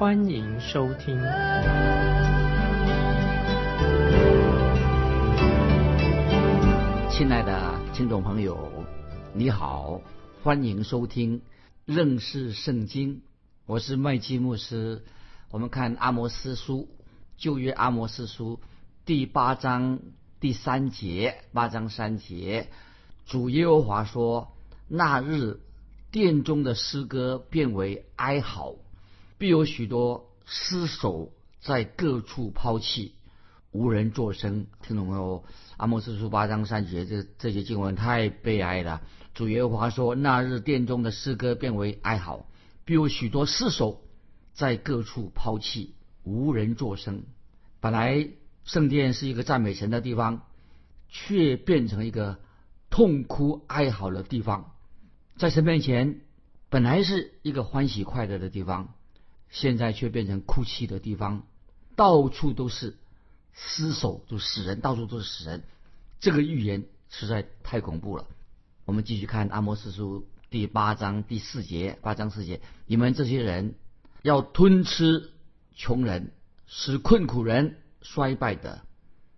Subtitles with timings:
[0.00, 1.14] 欢迎收听。
[7.10, 8.72] 亲爱的听众朋友，
[9.34, 10.00] 你好，
[10.42, 11.42] 欢迎收听
[11.84, 13.20] 认识圣经。
[13.66, 15.04] 我是麦基牧师。
[15.50, 16.88] 我们看阿摩斯书，
[17.36, 18.58] 旧约阿摩斯书
[19.04, 20.00] 第八章。
[20.40, 22.70] 第三节，八章三节，
[23.26, 24.56] 主耶和华说
[24.88, 25.60] ：“那日
[26.10, 28.76] 殿中的诗歌变为哀嚎，
[29.40, 33.14] 必有许多尸首在各处抛弃，
[33.72, 35.44] 无人作声。”听懂没有？
[35.78, 39.00] 阿莫斯书八章三节，这这些经文太悲哀了。
[39.32, 42.46] 主耶和华说：“那日殿中的诗歌变为哀嚎，
[42.84, 44.02] 必有许多尸首
[44.52, 47.24] 在各处抛弃，无人作声。”
[47.80, 48.28] 本来。
[48.62, 50.42] 圣殿是一个赞美神的地方，
[51.08, 52.38] 却变成一个
[52.90, 54.74] 痛哭哀嚎的地方。
[55.38, 56.20] 在神面前，
[56.68, 58.92] 本来是一个欢喜快乐的地方，
[59.50, 61.42] 现在却变成哭泣的地方。
[61.96, 62.96] 到处都是
[63.52, 65.62] 尸首，就死人，到处都是死人。
[66.18, 68.26] 这个预言实在太恐怖了。
[68.86, 73.74] 我们继续看阿摩斯书第八章第四节，八章四节：你们这些人
[74.22, 75.30] 要吞吃
[75.74, 76.32] 穷人，
[76.66, 77.76] 使困苦人。
[78.02, 78.80] 衰败的，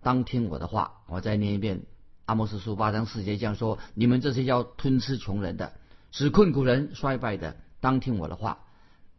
[0.01, 1.01] 当听我的话。
[1.07, 1.79] 我再念一遍
[2.23, 5.73] 《阿摩斯书》八章四节，这样说：你们这些要吞吃穷人的，
[6.13, 8.59] 使困苦人衰败的，当听我的话。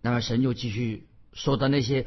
[0.05, 2.07] 那么神又继续说的那些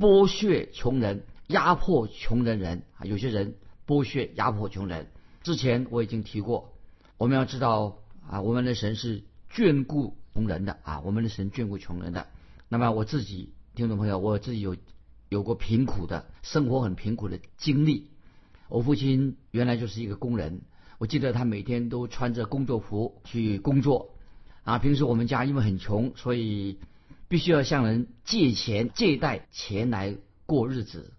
[0.00, 3.54] 剥削穷人、压迫穷人人啊，有些人
[3.86, 5.06] 剥削压迫穷人。
[5.44, 6.74] 之前我已经提过，
[7.18, 12.26] 我们要知道啊，我们的神是眷顾穷人的啊，我们的神眷顾穷人的。
[12.68, 14.76] 那么我自己听众朋友，我自己有。
[15.28, 18.10] 有过贫苦的生活，很贫苦的经历。
[18.68, 20.62] 我父亲原来就是一个工人，
[20.98, 24.16] 我记得他每天都穿着工作服去工作。
[24.64, 26.80] 啊，平时我们家因为很穷，所以
[27.30, 31.12] 必须要向人借钱、借贷钱来过日子。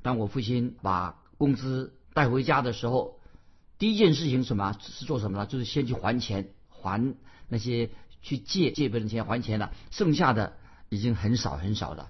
[0.00, 3.20] 当我父亲把工资带回家的时候，
[3.78, 5.44] 第一件事情什么是做什么呢？
[5.44, 7.14] 就是先去还钱，还
[7.46, 7.90] 那些
[8.22, 10.54] 去借借别人钱还钱了，剩下的
[10.88, 12.08] 已经很少很少了。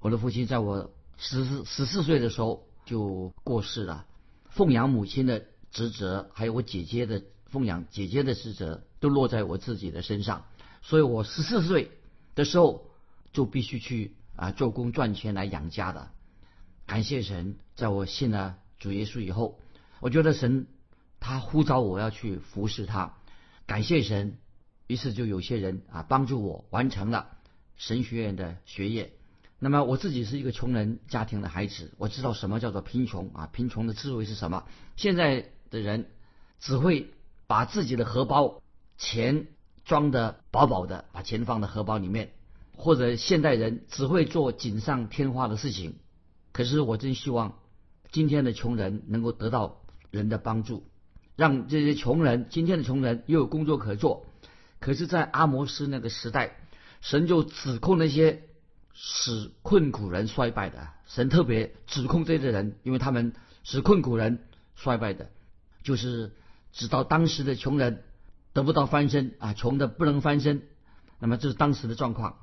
[0.00, 4.06] 我的父亲在我十四十四岁的时候就过世了，
[4.50, 10.46] 奉养母亲的职责，还有我姐姐的奉养姐姐的职责，都落在我自己的身上。
[10.82, 11.92] 所以我十四岁
[12.34, 12.87] 的时候
[13.38, 16.10] 就必须去啊做工赚钱来养家的。
[16.86, 19.60] 感谢神，在我信了主耶稣以后，
[20.00, 20.66] 我觉得神
[21.20, 23.14] 他呼召我要去服侍他。
[23.64, 24.38] 感谢神，
[24.88, 27.28] 于是就有些人啊帮助我完成了
[27.76, 29.12] 神学院的学业。
[29.60, 34.64] 那么我自己是一个穷人家庭的孩子，我知道什么叫做贫穷啊，贫穷的滋味是什么。
[34.96, 36.10] 现在的人
[36.58, 37.14] 只会
[37.46, 38.60] 把自己的荷包
[38.96, 39.46] 钱
[39.84, 42.32] 装得饱饱的，把钱放在荷包里面，
[42.78, 45.96] 或者现代人只会做锦上添花的事情。
[46.52, 47.58] 可是我真希望
[48.10, 50.84] 今天的穷人能够得到人的帮助，
[51.36, 54.24] 让这些穷人今天的穷人又有工作可做。
[54.80, 56.56] 可是，在阿摩斯那个时代，
[57.02, 58.44] 神就指控那些。
[59.00, 64.40] 使困苦人衰败的神特别指控这些人，因为他们使困苦人
[64.74, 65.30] 衰败的，
[65.84, 66.32] 就是
[66.72, 68.02] 直到当时的穷人
[68.52, 70.62] 得不到翻身啊，穷的不能翻身。
[71.20, 72.38] 那么这是当时的状况。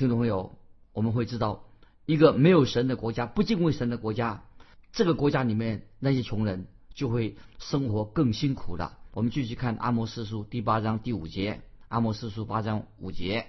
[0.00, 0.56] 听众朋友，
[0.94, 1.62] 我们会知道，
[2.06, 4.44] 一个没有神的国家，不敬畏神的国家，
[4.92, 8.96] 这个国家里面那些穷人就会生活更辛苦的。
[9.12, 13.48] 我们继续看阿摩斯书第八章第五节，阿摩斯书八章五节，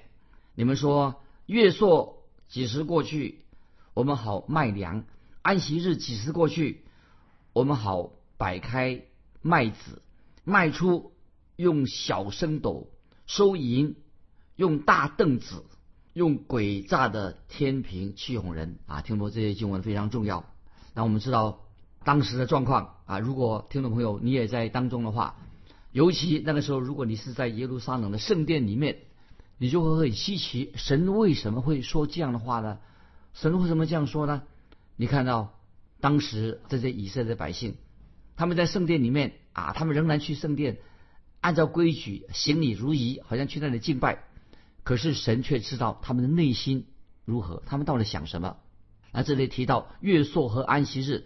[0.54, 2.22] 你们说月朔。
[2.50, 3.46] 几时过去，
[3.94, 5.06] 我们好卖粮；
[5.42, 6.84] 安息日几时过去，
[7.54, 9.06] 我们好摆开
[9.42, 10.02] 麦子，
[10.44, 11.14] 卖出
[11.56, 12.90] 用小升斗
[13.26, 13.96] 收银，
[14.58, 15.64] 用大凳子，
[16.14, 19.02] 用诡诈的天平去哄人啊！
[19.02, 20.46] 听说这些经文非常重要。
[20.94, 21.62] 那我们知道
[22.04, 25.36] 当时的状况啊，如果听众朋友你也在当中的话，
[25.92, 28.98] 尤其那个时候，如果你是在耶路撒冷的圣殿里面。
[29.64, 32.80] 你就会很稀奇，神为什么会说这样的话呢？
[33.36, 34.42] 神为什么这样说呢？
[34.96, 35.54] 你看到
[36.00, 37.76] 当时这些以色列百姓，
[38.36, 40.80] 他们在圣殿里面啊，他们仍然去圣殿，
[41.42, 44.24] 按照规矩行礼如仪，好像去那里敬拜。
[44.84, 46.88] 可是神却知道他们的内心
[47.26, 48.58] 如何，他们到底想什么。
[49.12, 51.26] 那这里提到月朔和安息日，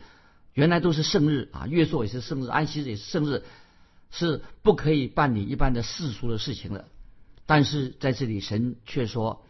[0.54, 3.44] 原来都是圣日啊，月朔也是圣日，安息日也是圣日，
[4.12, 6.86] 是不可以办理一般的世俗的事情的。
[7.46, 9.46] 但是在这里，神却说，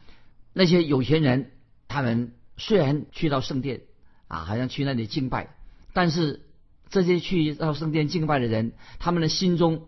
[0.53, 1.51] 那些有钱人，
[1.87, 3.83] 他们虽然去到圣殿
[4.27, 5.55] 啊，好像去那里敬拜，
[5.93, 6.41] 但是
[6.89, 9.87] 这些去到圣殿敬拜的人，他们的心中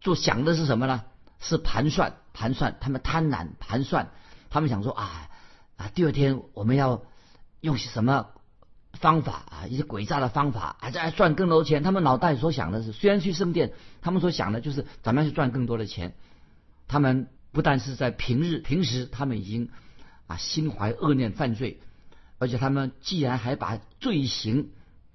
[0.00, 1.02] 就想的是什么呢？
[1.40, 4.10] 是盘算，盘算，他们贪婪盘算，
[4.50, 5.28] 他们想说啊
[5.76, 7.02] 啊，第二天我们要
[7.60, 8.28] 用什么
[8.92, 11.82] 方法啊，一些诡诈的方法，啊，在赚更多钱。
[11.82, 16.14] 他们脑袋所想的是，虽然去圣殿，他们所想的就是怎么样去赚更多的钱。
[16.88, 17.28] 他们。
[17.52, 19.70] 不但是在平日平时，他们已经
[20.28, 21.80] 啊心怀恶念犯罪，
[22.38, 24.70] 而且他们既然还把罪行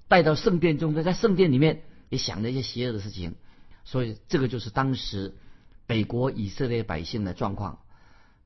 [0.09, 3.35] 带到圣殿中，在圣殿里面也想了一些邪恶的事情，
[3.85, 5.33] 所以这个就是当时
[5.87, 7.79] 北国以色列百姓的状况。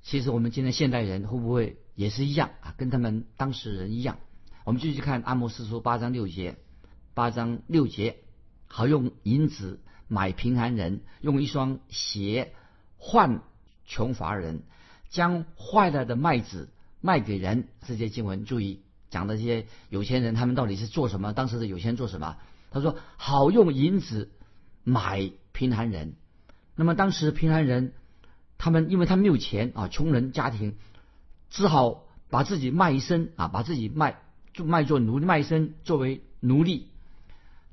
[0.02, 2.74] 其实我们今天现代人会不会也是一样啊？
[2.78, 4.18] 跟他们当事人一样？
[4.64, 6.58] 我们继续看阿摩斯书八章六节，
[7.14, 8.18] 八章六节，
[8.68, 12.54] 好用银子买贫寒人，用一双鞋
[12.98, 13.42] 换。
[13.92, 14.62] 穷乏人
[15.10, 16.70] 将坏了的麦子
[17.02, 21.34] 卖给人，这些经文注意讲的这些有钱人，他们到底是做什么？
[21.34, 22.38] 当时的有钱人做什么？
[22.70, 24.30] 他说好用银子
[24.84, 26.14] 买贫寒人。
[26.80, 27.92] 那么当时平安人，
[28.58, 30.78] 他们因为他没有钱啊，穷人家庭
[31.50, 34.22] 只好把自己卖一身啊，把自己卖
[34.54, 36.88] 就卖做奴隶卖一身作为奴隶，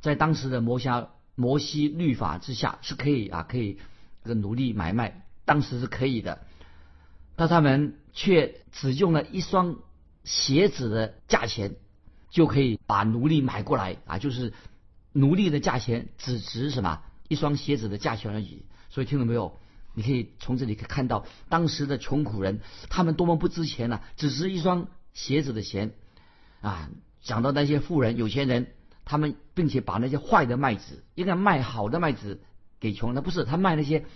[0.00, 0.88] 在当时的摩西
[1.36, 3.78] 摩西律法之下是可以啊，可以
[4.24, 5.24] 这个奴隶买卖。
[5.44, 6.40] 当时是可以的，
[7.36, 9.76] 但他们却只用了一双
[10.24, 11.76] 鞋子的价钱，
[12.28, 14.18] 就可以把奴隶买过来啊！
[14.18, 14.52] 就是
[15.12, 18.64] 奴隶的价钱只值什么一双鞋子的价钱而已。
[18.96, 19.58] 所以听到没有？
[19.92, 24.00] 你可以从这里可以看到当时的穷苦人他们多么不值钱呢？
[24.16, 25.92] 只值一双鞋子的钱
[26.62, 26.88] 啊！
[27.20, 28.68] 讲到那些富人、有钱人，
[29.04, 32.40] 他们并且把那些坏的麦子应该卖好的麦子
[32.80, 34.06] 给穷人，不是他卖那些。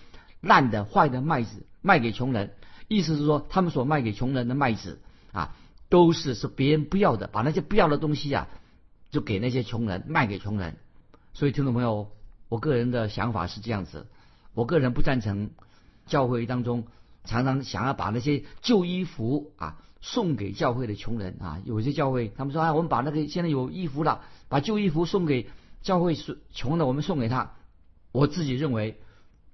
[0.40, 2.54] 烂的、坏的麦子卖给穷人，
[2.88, 5.02] 意思是说，他们所卖给穷人的麦子
[5.32, 5.54] 啊，
[5.90, 8.48] 都是是别人不要的，把那些不要的东西啊，
[9.10, 10.78] 就给那些穷人卖给穷人。
[11.34, 12.10] 所以，听众朋友，
[12.48, 14.06] 我个人的想法是这样子：
[14.54, 15.50] 我个人不赞成
[16.06, 16.86] 教会当中
[17.24, 21.60] 常常想要把那些旧衣服啊送给教会的穷人啊。
[21.64, 25.48] 有些教会他们说啊，我们把那个现在有衣服了，把旧衣服送给
[25.82, 27.54] 教会是穷的，我们送给他。
[28.12, 29.00] 我自己认为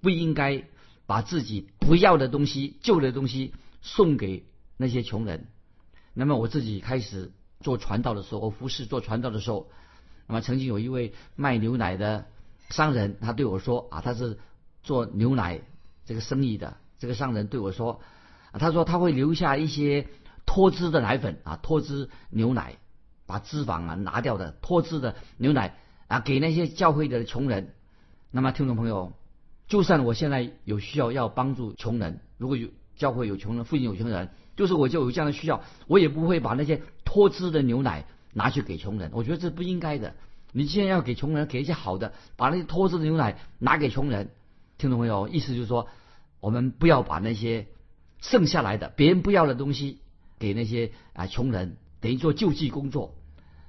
[0.00, 0.64] 不应该。
[1.08, 4.44] 把自己不要的东西、旧的东西送给
[4.76, 5.46] 那些穷人。
[6.14, 9.70] 那么我自己开始做传道的时候，我服侍做传道的时候，
[10.26, 12.26] 那么曾经有一位卖牛奶的
[12.70, 14.40] 商人，他对我说啊，他是
[14.86, 15.60] 做牛奶
[16.06, 16.78] 这个生意的。
[16.98, 18.00] 这个商人对我说，
[18.54, 20.06] 他说他会留下一些
[20.46, 22.78] 脱脂的奶粉啊，脱脂牛奶，
[23.26, 25.76] 把脂肪啊拿掉的脱脂的牛奶
[26.08, 27.74] 啊，给那些教会的穷人。
[28.30, 29.12] 那么听众朋友。
[29.68, 39.10] 就算我现在有需要要帮助穷人，如果有教会有穷人，附近有穷人，就是我就有这样的需要，我也不会把那些脱脂的牛奶拿去给穷人。
[39.12, 40.14] 我觉得这不应该的。
[40.52, 44.30] 你既然要给穷人，给一些好的，把那些脱脂的牛奶拿给穷人，
[44.78, 45.28] 听懂没有？
[45.28, 45.88] 意思就是说，
[46.40, 47.68] 我们不要把那些
[48.20, 50.00] 剩下来的别人不要的东西
[50.38, 53.14] 给那些啊穷人，等于做救济工作。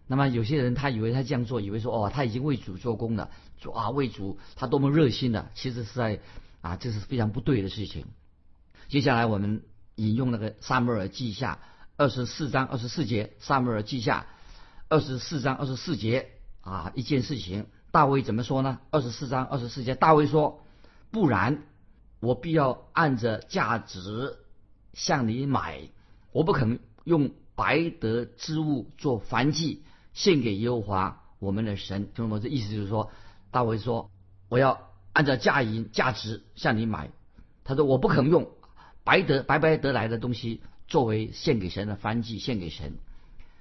[0.10, 3.30] 那么有些人他以为他这样做，以为说哦他已经为主做工了，
[3.60, 6.20] 主啊为主他多么热心的，其实是在
[6.62, 8.06] 啊这是非常不对的事情。
[8.88, 9.64] 接下来我们
[9.96, 11.60] 引用那个萨母尔记下
[11.98, 14.28] 二十四章二十四节，萨母尔记下
[14.88, 16.30] 二十四章二十四节
[16.62, 18.80] 啊一件事情，大卫怎么说呢？
[18.92, 20.64] 二十四章二十四节，大卫说：
[21.12, 21.64] 不然
[22.20, 24.38] 我必要按着价值
[24.94, 25.90] 向你买，
[26.32, 29.84] 我不肯用白得之物做燔祭。
[30.14, 32.40] 献给耶和华我们的神，听懂吗？
[32.42, 33.12] 这意思就是说，
[33.52, 34.10] 大卫说
[34.50, 37.12] 我要按照价银价值向你买。
[37.64, 38.50] 他说我不肯用
[39.04, 42.98] 白得白白得来的东西作为献给神的燔祭，献给神。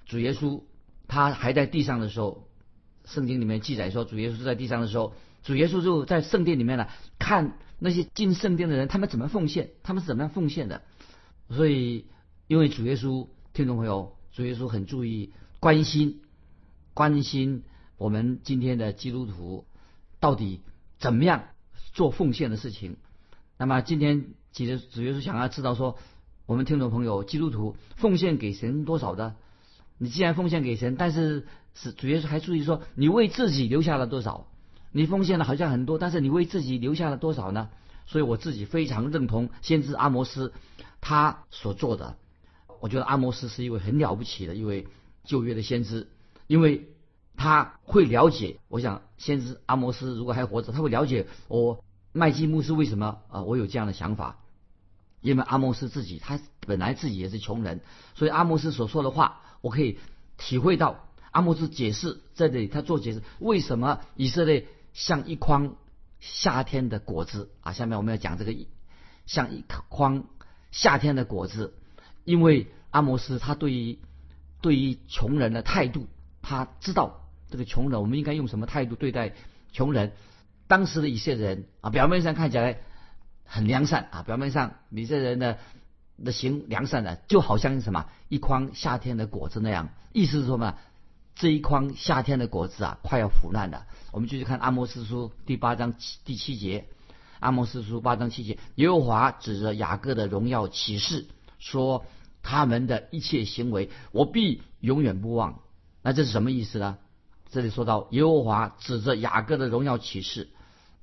[0.06, 0.62] 主耶稣
[1.08, 2.48] 他还在地上的时候，
[3.04, 5.12] 圣经里面记载说，主耶稣在地上的时候，
[5.46, 6.88] 主耶稣就在圣殿里面呢，
[7.20, 10.82] 看那些进圣殿的人，他们怎么奉献，他们是怎么样奉献的。
[11.50, 12.06] 所以，
[12.48, 16.20] 因为主耶稣，听众朋友，主耶稣很注意关心。
[16.94, 17.62] 关心
[17.96, 19.66] 我们今天的基督徒
[20.18, 20.62] 到底
[20.98, 21.44] 怎么样
[21.92, 22.96] 做奉献的事情。
[23.56, 25.96] 那么今天其实主耶稣想要知道说，
[26.46, 29.36] 我们听众朋友基督徒奉献给神多少的？
[29.96, 34.48] 你既然奉献给神，但是是主耶稣还注意说，你为自己留下了多少？
[34.96, 37.68] 你奉献了好像很多，但是你为自己留下了多少呢？
[38.06, 40.54] 所以我自己非常认同先知阿摩斯
[41.02, 42.16] 他所做的。
[42.80, 44.88] 我觉得阿摩斯是一位很了不起的一位。
[45.22, 46.08] 旧约的先知，
[46.46, 46.88] 因为
[47.36, 48.58] 他会了解。
[48.68, 54.38] 我想，先知阿摩斯如果还活着，他会了解我麦基牧师为什么啊，我有这样的想法。
[55.20, 57.80] 因为阿摩斯自己，他本来自己也是穷人，
[58.14, 59.98] 所以阿摩斯所说的话，我可以
[60.38, 61.04] 体会到。
[61.32, 65.76] 阿摩斯解释在这里，他做解释，为什么以色列像一筐
[66.20, 67.74] 夏天的果子啊？
[67.74, 68.56] 下面我们要讲这个
[69.26, 70.24] 像一筐
[70.72, 71.74] 夏天的果子，
[72.24, 73.98] 因为阿摩斯他对于
[74.62, 76.06] 对于穷人的态度，
[76.40, 79.34] 他知道这个穷人我们应该用什么态度对待
[79.70, 80.12] 穷人。
[80.66, 82.78] 当时的一些人啊，表面上看起来
[83.44, 85.58] 很良善啊，表面上你这人的
[86.24, 90.78] 的行良善的，就好像什么一筐夏天的果子那样，意思是说嘛？
[91.36, 93.86] 这一筐夏天的果子啊，快要腐烂了。
[94.10, 96.86] 我们继续看阿摩斯书第八章七第七节。
[97.40, 101.26] 阿摩斯书八章七节，耶和华指着雅各的荣耀启示
[101.58, 102.06] 说
[102.42, 105.60] ：“他们的一切行为，我必永远不忘。”
[106.00, 106.96] 那这是什么意思呢？
[107.50, 110.48] 这里说到耶和华指着雅各的荣耀启示，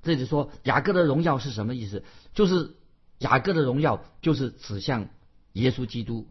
[0.01, 2.03] 这里说雅各的荣耀是什么意思？
[2.33, 2.71] 就是
[3.19, 5.09] 雅各的荣耀就是指向
[5.51, 6.27] 耶稣基督。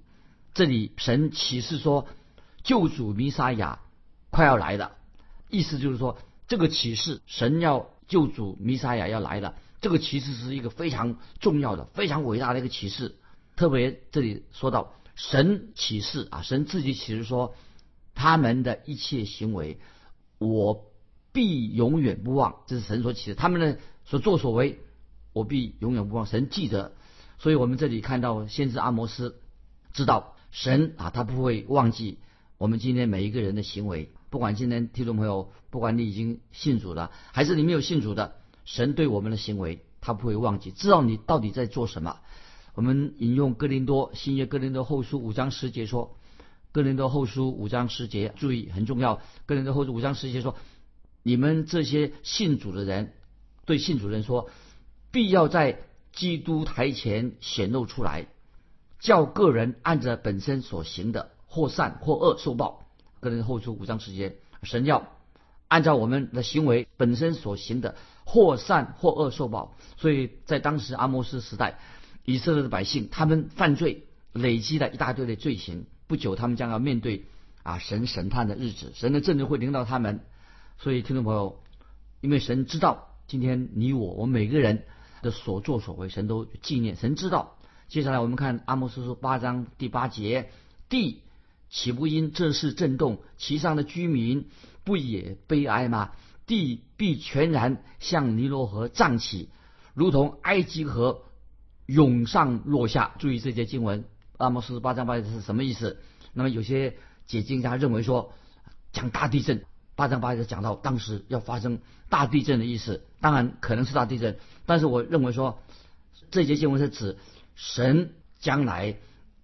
[0.54, 2.08] 这里神启示说，
[2.64, 3.78] 救主弥撒亚。
[4.32, 4.96] 快要来了，
[5.50, 6.16] 意思就是说，
[6.48, 9.54] 这个启示，神要救主弥撒亚要来了。
[9.82, 13.16] 这个启示是一个非常重要的、非常伟大的一个启示。
[13.56, 17.54] 特别这里说到神启示啊，神自己启示说，
[18.14, 19.78] 他们的一切行为，
[20.38, 20.86] 我
[21.32, 22.62] 必永远不忘。
[22.66, 24.80] 这是神所启示，他们的所作所为，
[25.34, 26.24] 我必永远不忘。
[26.24, 26.94] 神记得，
[27.38, 29.38] 所以我们这里看到先知阿摩斯
[29.92, 32.18] 知道神啊，他不会忘记
[32.56, 34.10] 我们今天每一个人的行为。
[34.32, 42.18] 不管今天听众朋友，不管你已经信主了，还是你没有信主的，神对我们的行为，他不会忘记，知道你到底在做什么。
[42.74, 46.16] 我们引用哥林多新约哥林多后书五章十节说，
[46.72, 49.20] 哥林多后书五章十节，注意很重要。
[49.44, 50.56] 哥林多后书五章十节说，
[51.22, 53.12] 你们这些信主的人，
[53.66, 54.48] 对信主人说，
[55.10, 58.28] 必要在基督台前显露出来，
[58.98, 62.81] 叫个人按着本身所行的，或善或恶受报。
[63.22, 65.06] 个人后书五章时间，神要
[65.68, 69.76] 按照我们的行为本身所行的，或善或恶受报。
[69.96, 71.78] 所以在当时阿摩斯时代，
[72.24, 77.24] 以色列的百姓他们犯罪，累积了一大堆的罪行，不久他们将要面对
[77.62, 80.24] 啊神审判的日子，神的正义会临到他们。
[80.78, 81.62] 所以听众朋友，
[82.20, 84.82] 因为神知道今天你我我们每个人
[85.22, 87.56] 的所作所为，神都纪念，神知道。
[87.86, 90.50] 接下来我们看阿摩斯书八章第八节，
[90.88, 91.22] 地。
[91.72, 93.22] 岂不因这事震动？
[93.38, 94.50] 其上的居民
[94.84, 96.12] 不也悲哀吗？
[96.46, 99.48] 地必全然向尼罗河涨起，
[99.94, 101.22] 如同埃及河
[101.86, 103.14] 涌上落下。
[103.18, 104.04] 注意这节经文，
[104.36, 105.98] 阿摩斯八章八节是什么意思？
[106.34, 108.34] 那么有些解经家认为说，
[108.92, 109.64] 讲大地震，
[109.94, 111.78] 八章八节讲到当时要发生
[112.10, 113.06] 大地震的意思。
[113.22, 115.62] 当然可能是大地震，但是我认为说，
[116.30, 117.16] 这节经文是指
[117.54, 118.98] 神将来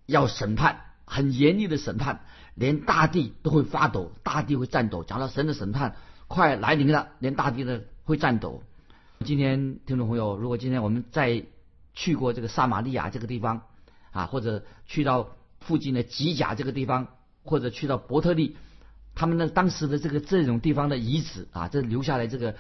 [0.05, 0.85] 要审判。
[1.09, 2.21] 很严厉的审判，
[2.55, 5.03] 连大地都会发抖，大地会颤抖。
[5.05, 5.97] 讲到神的审判
[6.27, 8.63] 快来临了，连大地的会颤抖。
[9.25, 11.45] 今天听众朋友，如果今天我们再
[11.95, 13.63] 去过这个撒玛利亚这个地方
[14.13, 17.09] 啊，或者去到附近的吉甲这个地方，
[17.43, 18.57] 或者去到伯特利，
[19.15, 22.55] 他们的当时的这个这种地方的遗址啊，这留下来这个，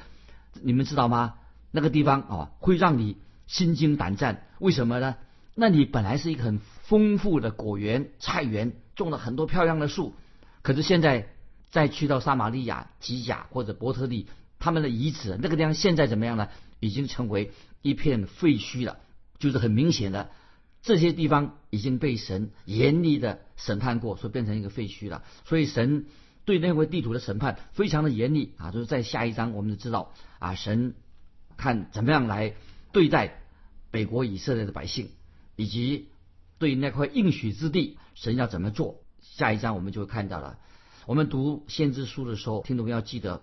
[0.61, 1.35] 你们知道吗？
[1.71, 4.47] 那个地方啊，会让你心惊胆战。
[4.59, 5.17] 为什么呢？
[5.59, 6.61] 那你本来是一个很。
[6.89, 10.15] 丰富的果园、菜园，种了很多漂亮的树。
[10.63, 11.29] 可是现在
[11.69, 14.27] 再去到撒玛利亚、吉甲或者伯特利，
[14.59, 16.49] 他们的遗址那个地方现在怎么样呢？
[16.81, 19.01] 已经成为一片废墟了。
[19.39, 20.31] 就是很明显的，
[20.81, 25.23] 这些地方已经被神严厉的审判过，所以变成一个废墟了。
[25.45, 26.07] 所以神
[26.47, 28.71] 对那块地图的审判非常的严厉啊！
[28.71, 30.95] 就是在下一章我们就知道啊，神
[31.59, 32.55] 看怎么样来
[32.93, 33.43] 对待
[33.91, 35.11] 北国以色列的百姓，
[35.59, 36.09] 以及。
[36.61, 38.97] 对那块应许之地，神要怎么做？
[39.23, 40.59] 下一章我们就会看到了。
[41.07, 43.43] 我们读先知书的时候，听众要记得，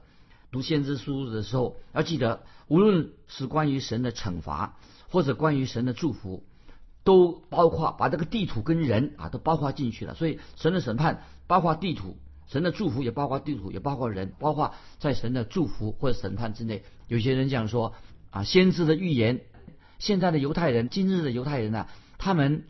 [0.51, 6.43] 读先知书的时候要记得，无论是关于神的惩罚，或者关于神的祝福，
[7.05, 10.13] 都包括把这个地图跟人啊都包括进去了。
[10.13, 12.17] 所以神的审判包括地图，
[12.47, 16.83] 神的祝福也包括地图，也包括人，包括在神的祝福或者审判之内。
[17.07, 17.93] 有些人讲说
[18.29, 19.39] 啊，先知的预言，
[19.99, 21.87] 现在的犹太人，今日的犹太人呢，
[22.25, 22.65] 他们。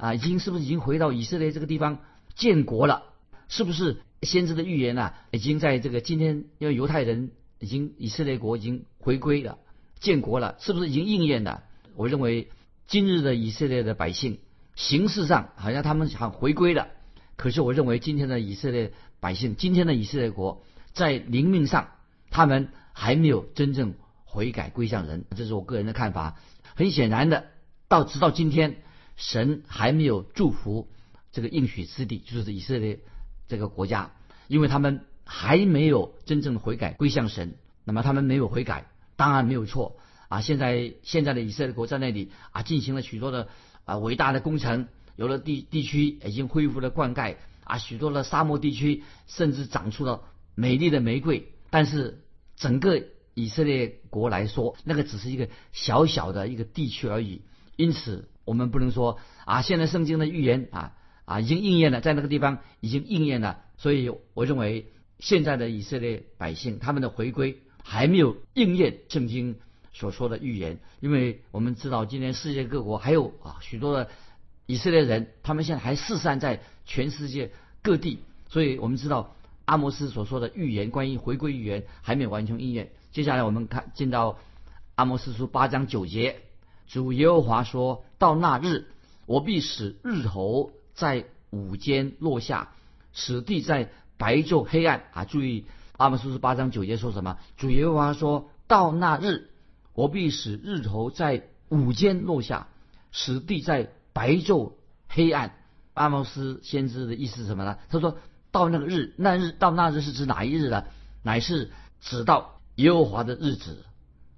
[0.00, 1.98] 啊，已经是不是已经回到以色列这个地方
[2.36, 3.02] 建国了？
[3.48, 5.14] 是不是先知的预言啊？
[5.32, 9.58] 已经在这个今天，因为犹太人已经以色列国已经回归了，
[9.98, 11.64] 建国了，是不是已经应验了？
[11.96, 12.48] 我认为
[12.86, 14.38] 今日的以色列的百姓
[14.76, 16.86] 形式上好像他们想回归了，
[17.34, 20.62] 可是我认为今天的以色列百姓，今天的以色列国，
[20.92, 21.88] 在灵命上，
[22.30, 26.36] 他们还没有真正悔改归向人，这是我个人的看法。
[26.76, 27.46] 很显然的，
[27.88, 28.76] 到直到今天，
[29.18, 30.88] 神还没有祝福
[31.32, 33.00] 这个应许之地，就是以色列
[33.48, 34.12] 这个国家，
[34.46, 37.56] 因为他们还没有真正的悔改归向神。
[37.84, 39.98] 那么他们没有悔改，当然没有错
[40.28, 40.40] 啊。
[40.40, 43.48] 现在现在的以色列国在那里啊，进行了许多的
[43.84, 50.22] 啊伟大的工程，有了地地区已经恢复了灌溉啊，许多的沙漠地区甚至长出了
[50.54, 51.52] 美丽的玫瑰。
[51.70, 52.22] 但是
[52.56, 53.02] 整个
[53.34, 57.42] 以色列国来说，那个只是一个小小的一个地区而已。
[57.76, 60.92] 因此，我们不能说啊，现在圣经的预言啊
[61.24, 63.60] 啊已经应验了，在那个地方已经应验了。
[63.76, 64.90] 所以我认为
[65.20, 67.62] 现在的以色列百姓他们的回归。
[67.90, 69.56] 还没有应验圣经
[69.94, 74.10] 所说的预言，因为我们知道今天世界各国还有啊许多的
[74.66, 77.50] 以色列人，他们现在还四散在全世界
[77.80, 78.18] 各地，
[78.50, 82.90] 所以我们知道阿摩斯所说的预言关于回归预言还没有完全应验。
[83.10, 84.38] 接下来我们看进到
[84.94, 86.42] 阿摩斯书八章九节，
[86.88, 88.86] 主耶和华说到那日，
[89.26, 92.70] 我必使日头在午间落下，
[93.12, 95.24] 使地在白昼黑暗啊！
[95.24, 95.66] 注意。
[95.96, 97.38] 阿摩斯八章九节说什么？
[97.56, 99.50] 主耶和华说到那日，
[99.94, 102.68] 我必使日头在午间落下，
[103.10, 104.74] 使地在白昼
[105.08, 105.56] 黑暗。
[105.94, 107.78] 阿摩斯先知的意思是什么呢？
[107.88, 108.16] 他说
[108.52, 110.84] 到那个日，那日到那日是指哪一日呢？
[111.24, 113.84] 乃是指到耶和华的日子，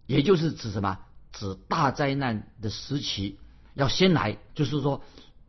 [0.07, 0.99] 也就是指什么？
[1.32, 3.38] 指大灾难的时期
[3.75, 5.02] 要先来，就是说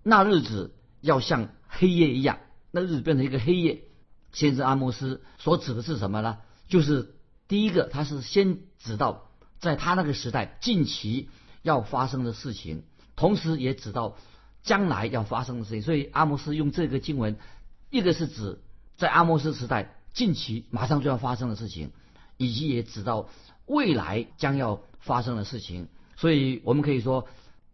[0.03, 2.39] 那日子要像黑夜一样，
[2.71, 3.83] 那日子变成一个黑夜。
[4.31, 6.37] 先知阿摩斯所指的是什么呢？
[6.69, 7.15] 就是
[7.49, 11.29] 第一个，他是先指到在他那个时代近期
[11.63, 12.83] 要发生的事情，
[13.17, 14.15] 同时也指到
[14.63, 15.81] 将来要发生的事情。
[15.81, 17.37] 所以阿摩斯用这个经文，
[17.89, 18.61] 一个是指
[18.95, 21.91] 在阿摩斯时代近期马上就要发生的事情，
[22.37, 23.27] 以及也指到
[23.71, 25.87] 未来将要发生的事情。
[26.17, 27.27] 所以我们可以说，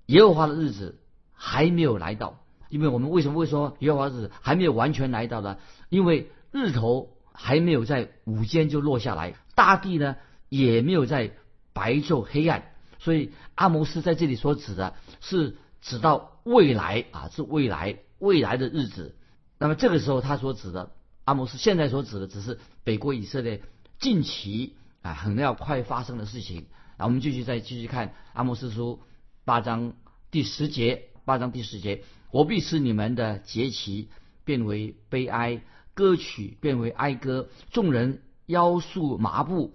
[0.06, 1.00] 耶和华的日子
[1.34, 5.58] 还没有来到，因为我们为什么会说耶和华日子还没有完全来到呢？
[5.90, 10.16] 因为日头还没有在午间就落下来，大地呢
[10.50, 11.32] 也没有在
[11.74, 19.16] 白昼黑暗，所以阿摩斯在这里所指的是指到未来啊，是未来未来的日子。
[19.60, 20.92] 那么这个时候他所指的
[21.26, 23.62] 阿摩斯现在所指的只是北国以色列
[24.00, 24.76] 近期
[25.08, 26.68] 啊很要快发生的事情。
[26.98, 29.02] 啊，我们继续再继续看阿摩斯书
[29.46, 29.94] 八章
[30.32, 34.10] 第十节，八章第十节，我必使你们的节期
[34.44, 35.62] 变为悲哀。
[35.94, 39.74] 歌曲变为哀歌，众人腰束麻布，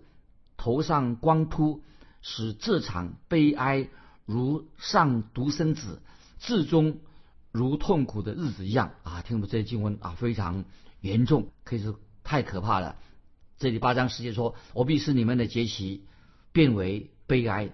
[0.56, 1.82] 头上光秃，
[2.20, 3.88] 使这场悲哀
[4.24, 6.00] 如上独生子，
[6.38, 7.00] 至终
[7.50, 9.22] 如痛苦的日子一样啊！
[9.22, 10.64] 听不这些经文啊，非常
[11.00, 12.94] 严重，可以说太可怕了。
[13.62, 16.02] 这里八章十节说：“我必使你们的节期
[16.50, 17.70] 变为悲哀。”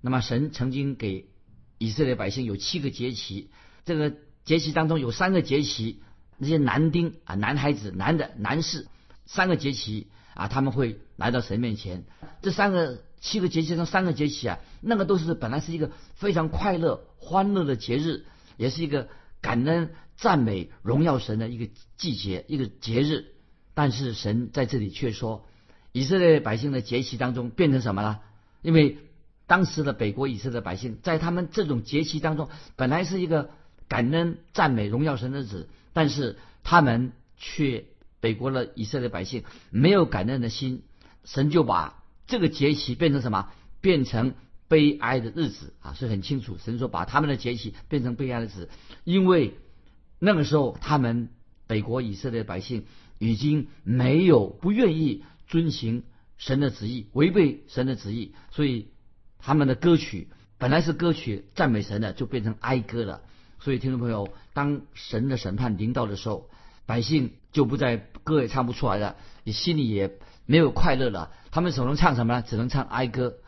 [0.00, 1.28] 那么神曾经给
[1.76, 3.50] 以色列百姓有七个节期，
[3.84, 4.14] 这个
[4.46, 6.00] 节期当中有三个节期。
[6.38, 8.86] 那些男丁啊，男孩子、男的、男士，
[9.26, 12.06] 三个节期啊，他们会来到神面前。
[12.40, 18.24] 这三个七个节气中，三个节气啊，那个都是本来是一个非常快乐、欢乐的节日，
[18.56, 19.10] 也是一个
[19.42, 21.68] 感恩、赞美、荣耀神的一个
[21.98, 23.35] 季节、一个节日。
[23.76, 25.46] 但是神在这里却说，
[25.92, 28.22] 以色列百姓的节气当中变成什么了？
[28.62, 28.96] 因为
[29.46, 33.50] 当时的北国以色列百姓在他们这种节气当中，本来是一个
[33.86, 35.68] 感恩、赞美、荣耀神的日子。
[35.92, 37.84] 但是他们却
[38.20, 40.82] 北国的以色列百姓没有感恩的心，
[41.24, 43.50] 神就把这个节期变成什么？
[43.82, 44.34] 变成
[44.68, 45.92] 悲哀的日子啊！
[45.92, 48.70] 是很清楚，神说把他们的节期变成悲哀的日子，
[49.04, 49.54] 因为
[50.18, 51.28] 那个时候他们
[51.66, 52.84] 北国以色列百姓
[53.18, 56.04] 已经没有不愿意遵行
[56.36, 58.88] 神的旨意，违背神的旨意，所以
[59.38, 63.22] 他们的歌曲本来是歌曲赞美神的，就变成哀歌了。
[63.58, 66.50] 所以，听众朋友，当神的审判临到的时候，
[66.84, 71.32] 百姓就不再歌也唱不出来了，你心里也没有快乐了。
[71.50, 72.44] 他们只能唱什么呢？
[72.46, 73.38] 只能唱哀歌。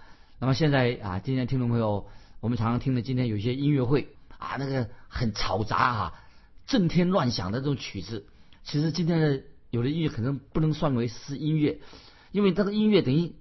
[0.40, 2.08] 那么现在啊，今天听众朋友，
[2.40, 6.14] 我们常常听的今天有一些音乐会啊，那个很嘈杂啊，
[6.66, 8.26] 震天乱响的这种曲子，
[8.64, 11.80] 其实今天的有的音乐可能不能算为是音乐，
[12.32, 13.32] 因为这个音乐等于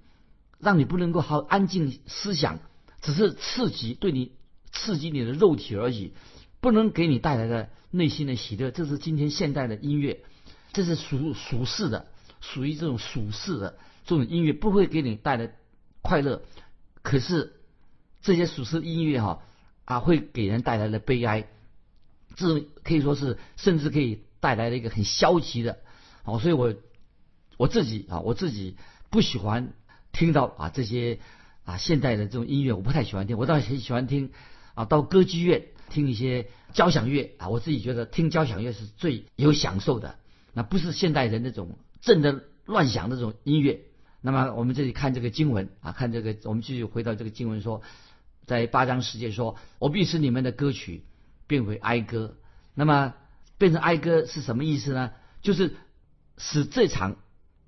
[0.59, 2.59] 让你不能够好安静思想，
[3.01, 4.31] 只是刺激对你
[4.71, 6.13] 刺激你的肉体而已。
[6.59, 10.21] 不能给你带来的内心的喜乐，这是今天现代的音乐，
[10.73, 12.07] 这是属属世的，
[12.41, 15.53] 属于这种属世的这种音乐，不会给你带来
[16.01, 16.41] 快乐。
[17.03, 17.53] 可是
[18.21, 19.43] 这些属世音乐哈
[19.85, 21.47] 啊，会给人带来的悲哀，
[22.35, 25.77] 这可以说是甚至可以带来了一个很消极的，
[26.27, 26.75] 哦，所以我
[27.55, 28.75] 我自己啊，我自己
[29.09, 29.73] 不喜欢
[30.11, 31.19] 听到啊这些
[31.63, 33.37] 啊现代的这种音乐，我不太喜欢听。
[33.37, 34.31] 我倒很喜欢听
[34.75, 40.17] 啊，到歌剧院听一些交响乐啊，我自己觉得听交响乐是最有享受的。
[40.51, 43.85] 那不是现代人那种震得乱响的这种音乐。
[44.19, 47.81] 那么我们这里看这个经文啊，看这个，我们继续回到这个经文说，
[48.45, 51.05] 在八章十节说：“我必使你们的歌曲
[51.47, 52.35] 变为哀歌。”
[52.75, 53.13] 那么
[53.57, 55.11] 变成哀歌是什么意思呢？
[55.41, 55.75] 就是
[56.37, 57.15] 使这场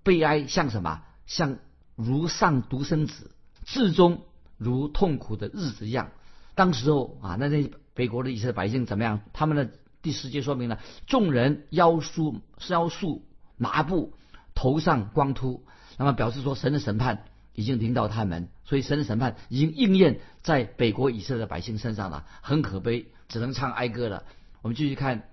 [0.04, 1.02] 悲哀像什么？
[1.26, 1.58] 像
[1.96, 3.32] 如丧独生子
[3.66, 4.22] 至终
[4.58, 6.12] 如痛苦的日子一样。
[6.56, 9.22] 当时候啊，那那北国的以色列百姓怎么样？
[9.34, 13.26] 他们的第十节说明了：众人腰束腰束
[13.58, 14.14] 麻布，
[14.56, 15.66] 头上光秃。
[15.98, 24.24] 那么表示说，神的审判已经临到他们，所以神的审判已经应验在北国以色列百姓身上了，很可悲，只能唱哀歌了。
[24.62, 25.30] 我们继续看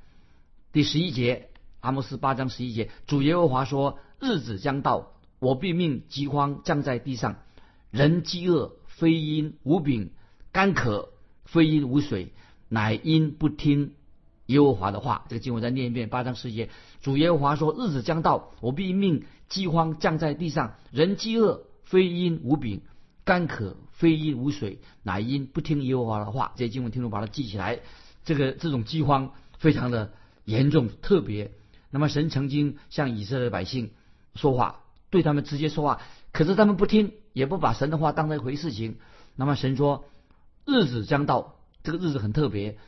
[0.73, 1.51] 第十一节，
[1.87, 7.37] 阿摩斯八章十一节，主耶和华说：日子将到，我必命饥荒降在地上，
[7.93, 10.09] 人饥饿，非因无饼；
[10.51, 11.11] 干渴，
[11.45, 12.33] 非因无水，
[12.69, 13.93] 乃因不听
[14.47, 15.27] 耶和华的话。
[15.29, 16.71] 这个经文再念一遍，八章十一节，
[17.03, 19.23] 主耶和华说：日子将到，我必命。
[19.49, 22.81] 饥荒降在地上，人饥饿，非因无饼；
[23.25, 26.51] 干渴，非因无水，乃因不听耶和华的话。
[26.57, 27.79] 这些经文听众把它记起来。
[28.25, 30.11] 这个这种饥荒非常的
[30.45, 31.53] 严重，特别。
[31.91, 33.93] 那么神曾经向以色列百姓
[34.35, 36.01] 说话，对他们直接说话，
[36.33, 38.99] 可是他们不听，也不把神的话当成一回事情。
[39.35, 40.05] 那么神说，
[40.65, 42.79] 日子将到，这个日子很特别，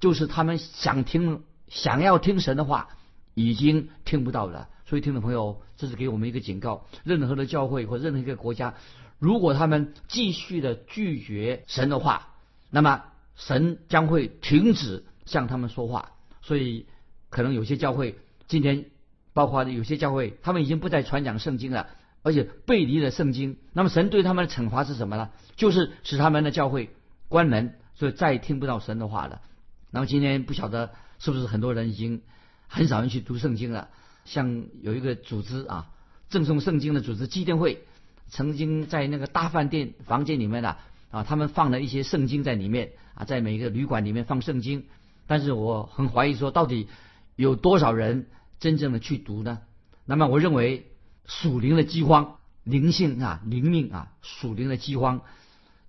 [0.00, 2.88] 就是他们想听、想要听神的话，
[3.34, 4.68] 已经听不到了。
[4.86, 8.74] 所以，听众朋友，这是给我们一个警告：任何的教会或任何一个国家，
[9.18, 12.34] 如果他们继续的拒绝神的话，
[12.70, 13.04] 那么
[13.36, 16.12] 神将会停止向他们说话。
[16.40, 16.86] 所以，
[17.28, 18.18] 可能有些教会
[18.48, 18.86] 今天，
[19.34, 21.88] 包括有些教会，他们已经不再传讲圣经了，
[22.22, 23.58] 而且背离了圣经。
[23.74, 25.28] 那么，神对他们的惩罚是什么呢？
[25.54, 26.90] 就是使他们的教会
[27.28, 29.42] 关门，所以再也听不到神的话了。
[29.90, 32.22] 那么，今天不晓得是不是很多人已经
[32.66, 33.90] 很少人去读圣经了。
[34.24, 35.90] 像有一个组织啊，
[36.28, 37.84] 赠送圣经的组织基奠会，
[38.28, 40.76] 曾经在那个大饭店房间里面呢
[41.10, 44.86] 啊，他们放了一些圣经在里面啊，在每一个旅馆里面放圣经，
[45.26, 46.88] 但是我很怀疑说，到底
[47.36, 48.26] 有多少人
[48.60, 49.60] 真正的去读呢？
[50.04, 50.92] 那么我认为
[51.26, 55.22] 属灵的饥荒、灵性啊、灵命啊、属灵的饥荒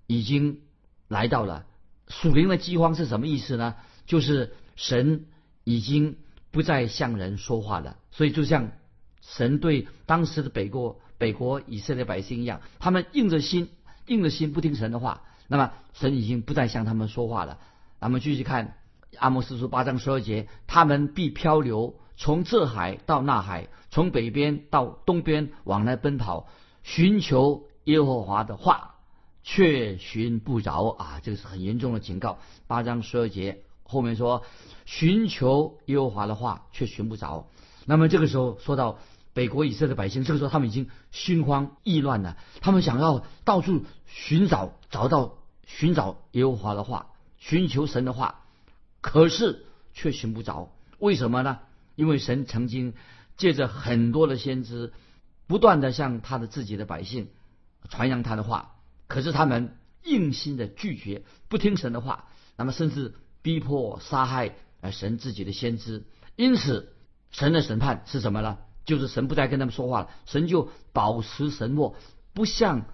[0.06, 0.60] 已经
[1.08, 1.66] 来到了。
[2.08, 3.76] 属灵的饥荒是什么意思呢？
[4.06, 5.26] 就是神
[5.64, 6.16] 已经。
[6.52, 8.72] 不再向人说话了，所以就像
[9.22, 13.68] 神对当时的北国北国以色列百姓一样，他们硬着心
[14.08, 17.60] 硬着心不听神的话，那么神已经不再向他们说话了。
[18.00, 18.78] 那么继续看
[19.16, 26.48] 阿摩斯书八章十二节，他们必漂流，从这海到那海，从北边到东边往来奔跑，
[26.82, 28.96] 寻求耶和华的话，
[29.42, 31.20] 却寻不着啊！
[31.22, 32.36] 这个是很严重的警告。
[32.66, 33.62] 八章十二节。
[33.84, 34.44] 后面说
[34.84, 37.48] 寻求耶和华的话却寻不着，
[37.86, 38.98] 那么这个时候说到
[39.32, 47.06] 北国以色列百姓，这个时候他们已经心慌意乱了，他们想要到处寻找找到寻找耶和华的话，
[47.38, 48.42] 寻求神的话，
[49.00, 51.60] 可是却寻不着，为什么呢？
[52.00, 52.94] 因为神曾经
[53.36, 54.92] 借着很多的先知，
[55.46, 57.28] 不断的向他的自己的百姓
[57.90, 63.14] 传扬他的话，可是他们硬心的拒绝，不听神的话，那么甚至。
[63.42, 66.04] 逼迫杀害呃神自己的先知，
[66.36, 66.92] 因此
[67.30, 68.58] 神的审判是什么呢？
[68.84, 71.96] 就是神不再跟他们说话了，神就保持沉默，
[72.34, 72.84] 不向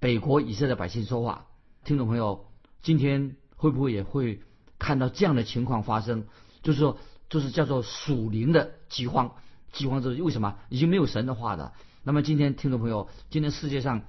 [0.00, 1.46] 北国以色列百姓说话。
[1.84, 2.46] 听众朋友，
[2.82, 4.40] 今天会不会也会
[4.80, 6.26] 看到这样的情况发生？
[6.64, 9.34] 就是说，就是叫做属灵的饥荒。
[9.72, 10.56] 饥荒就是为什么？
[10.68, 11.72] 已经没有神的话了。
[12.02, 14.02] 那么今天听众朋友，今天世界上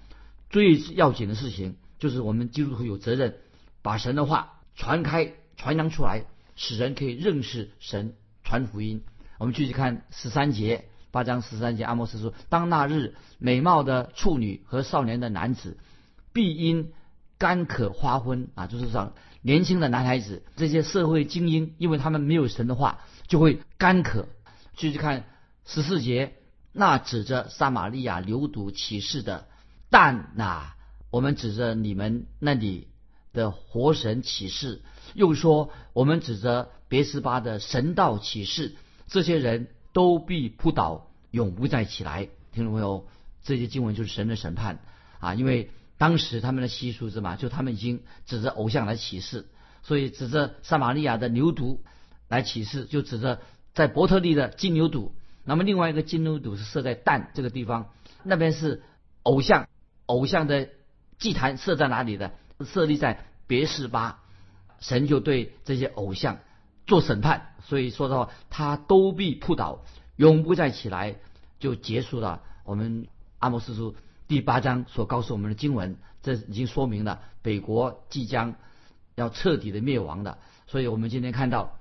[0.49, 3.37] 最要紧的事情，就是我们基督徒有责任
[3.81, 5.33] 把神的话传开。
[5.61, 6.23] 传扬出来，
[6.55, 9.03] 使人可以认识神，传福音。
[9.39, 15.77] 我们继续看十三节，八章十三节，阿莫斯说：当那日，美貌的处女和少年的男子，
[16.31, 16.93] 必因
[17.37, 24.27] 干渴花昏啊，就是说年轻的男孩子，这些社会精英，因为他们没有神的话，就会干渴。
[24.75, 25.25] 继续看
[25.65, 26.33] 十四节，
[26.71, 29.47] 那指着撒玛利亚流毒起誓的，
[29.89, 30.73] 但呐
[31.09, 32.87] 我们指着你们那里
[33.33, 34.81] 的活神起誓。
[35.13, 38.75] 又说，我们指着别斯巴的神道启示，
[39.07, 42.29] 这些人都必扑倒，永不再起来。
[42.51, 43.07] 听众朋友，
[43.43, 44.79] 这些经文就是神的审判
[45.19, 45.33] 啊！
[45.33, 49.45] 因为当时他们的习俗是嘛，就他们已经指着偶像来启示，
[49.83, 51.77] 所以指着撒玛利亚的牛犊
[52.29, 53.41] 来启示，就指着
[53.73, 55.11] 在伯特利的金牛犊。
[55.43, 57.91] 那么另外一个金牛犊是设在蛋这个地方，
[58.23, 58.81] 那边是
[59.23, 59.67] 偶像，
[60.05, 60.69] 偶像的
[61.17, 62.31] 祭坛设在哪里的？
[62.65, 64.21] 设立在别是巴，
[64.79, 66.39] 神就对这些偶像
[66.87, 69.83] 做审判，所以说的话，他都必扑倒，
[70.15, 71.15] 永不再起来，
[71.59, 72.41] 就结束了。
[72.63, 73.07] 我们
[73.39, 73.95] 阿摩斯书
[74.29, 78.53] 第八章所告诉我们的经文，这已经说明了北国即将
[79.15, 80.37] 要彻底的灭亡的。
[80.67, 81.79] 所以我们今天看到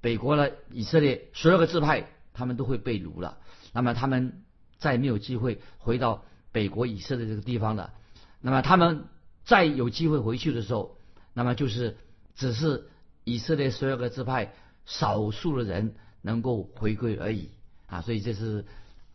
[0.00, 3.36] 北国的以色列十二个支派，他们都会被掳了，
[3.74, 4.42] 那么他们
[4.78, 7.92] 再没有机会回到北国以色列这个地方了。
[8.40, 9.04] 那么他们
[9.44, 10.96] 再有机会回去的时候，
[11.34, 11.98] 那么就是
[12.34, 12.88] 只是
[13.24, 14.54] 以色列十二个支派
[14.86, 17.50] 少数的人能够回归而已
[17.86, 18.00] 啊。
[18.00, 18.64] 所以这是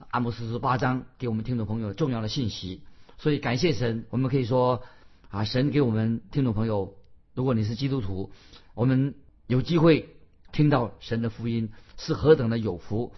[0.10, 2.82] 阿摩斯书八章给我们听众朋友重要的信息。
[3.18, 4.84] 所以感谢神，我们可以说
[5.30, 6.96] 啊，神给我们听众朋友，
[7.34, 8.32] 如果你是基督徒。
[8.76, 9.16] 我们
[9.48, 10.10] 有机会
[10.52, 13.12] 听到神的福音是何等的有福，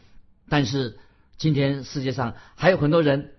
[0.47, 0.97] 但是
[1.35, 3.31] 今天世界上还有很多人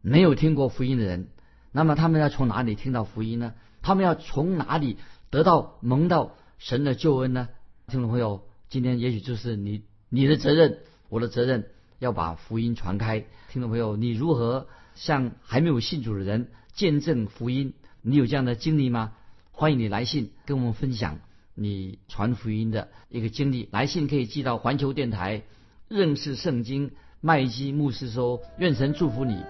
[0.00, 1.26] 没有听过福音的人，
[1.72, 3.54] 那么他们要从哪里听到福音呢？
[3.82, 4.98] 他们要从哪里
[5.30, 7.48] 得到蒙到神的救恩呢？
[7.88, 10.78] 听众朋友，今天也许就是你你的责任，
[11.08, 11.66] 我的责任，
[11.98, 13.24] 要把福音传开。
[13.50, 17.74] 听众朋友，你如何向还没有信主的人见证福音？
[18.02, 19.12] 你有这样的经历吗？
[19.52, 21.18] 欢迎你来信跟我们分享。
[21.54, 25.42] 你传福音的一个经历，来信可以寄到环球电台
[25.88, 29.42] 认识圣经麦基牧师说，愿神祝福你，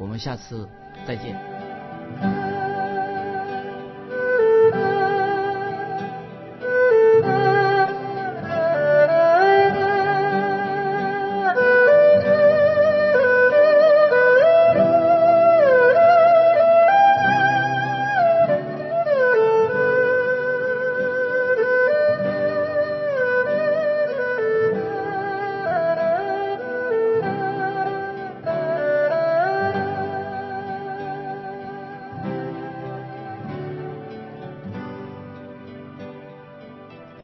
[0.00, 0.68] 我们下次
[1.06, 2.51] 再见。